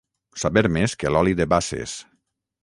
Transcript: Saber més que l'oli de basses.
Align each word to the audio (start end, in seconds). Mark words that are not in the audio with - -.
Saber 0.43 0.63
més 0.77 0.95
que 1.03 1.11
l'oli 1.17 1.35
de 1.41 1.47
basses. 1.53 1.95